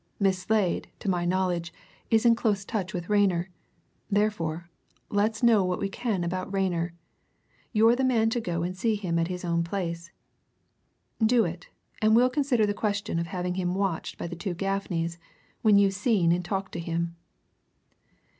Miss 0.19 0.39
Slade, 0.39 0.87
to 0.97 1.07
my 1.07 1.25
knowledge, 1.25 1.71
is 2.09 2.25
in 2.25 2.33
close 2.35 2.65
touch, 2.65 2.91
with 2.91 3.07
Rayner. 3.07 3.51
Therefore, 4.09 4.67
let's 5.11 5.43
know 5.43 5.63
what 5.63 5.77
we 5.77 5.89
can 5.89 6.23
about 6.23 6.51
Rayner. 6.51 6.95
You're 7.71 7.95
the 7.95 8.03
man 8.03 8.31
to 8.31 8.41
go 8.41 8.63
and 8.63 8.75
see 8.75 8.95
him 8.95 9.19
at 9.19 9.27
his 9.27 9.45
own 9.45 9.63
place. 9.63 10.09
Do 11.23 11.45
it 11.45 11.67
and 12.01 12.15
we'll 12.15 12.31
consider 12.31 12.65
the 12.65 12.73
question 12.73 13.19
of 13.19 13.27
having 13.27 13.53
him 13.53 13.75
watched 13.75 14.17
by 14.17 14.25
the 14.25 14.35
two 14.35 14.55
Gaffneys 14.55 15.19
when 15.61 15.77
you've 15.77 15.93
seen 15.93 16.31
and 16.31 16.43
talked 16.43 16.71
to 16.71 16.79
him." 16.79 17.15